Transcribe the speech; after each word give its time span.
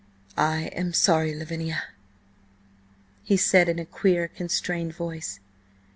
"I 0.35 0.71
am–sorry–Lavinia," 0.73 1.83
he 3.21 3.37
said 3.37 3.69
in 3.69 3.77
a 3.77 3.85
queer, 3.85 4.27
constrained 4.27 4.95
voice. 4.95 5.39